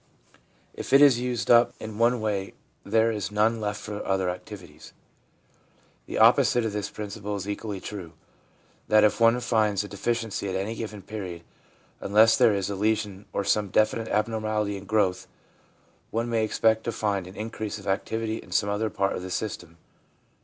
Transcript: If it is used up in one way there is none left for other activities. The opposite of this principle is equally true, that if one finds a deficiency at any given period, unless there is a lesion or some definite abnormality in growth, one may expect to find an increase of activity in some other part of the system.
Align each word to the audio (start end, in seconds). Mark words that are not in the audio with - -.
If 0.73 0.93
it 0.93 1.01
is 1.03 1.19
used 1.19 1.51
up 1.51 1.75
in 1.79 1.99
one 1.99 2.19
way 2.21 2.55
there 2.83 3.11
is 3.11 3.29
none 3.31 3.61
left 3.61 3.79
for 3.79 4.03
other 4.03 4.31
activities. 4.31 4.93
The 6.07 6.17
opposite 6.17 6.65
of 6.65 6.73
this 6.73 6.89
principle 6.89 7.35
is 7.35 7.47
equally 7.47 7.79
true, 7.79 8.13
that 8.87 9.03
if 9.03 9.21
one 9.21 9.39
finds 9.41 9.83
a 9.83 9.87
deficiency 9.87 10.49
at 10.49 10.55
any 10.55 10.73
given 10.73 11.03
period, 11.03 11.43
unless 11.99 12.35
there 12.35 12.55
is 12.55 12.67
a 12.71 12.75
lesion 12.75 13.25
or 13.31 13.43
some 13.43 13.69
definite 13.69 14.07
abnormality 14.07 14.75
in 14.75 14.85
growth, 14.85 15.27
one 16.09 16.27
may 16.31 16.43
expect 16.43 16.83
to 16.85 16.91
find 16.91 17.27
an 17.27 17.35
increase 17.35 17.77
of 17.77 17.85
activity 17.85 18.37
in 18.37 18.51
some 18.51 18.69
other 18.69 18.89
part 18.89 19.15
of 19.15 19.21
the 19.21 19.29
system. 19.29 19.77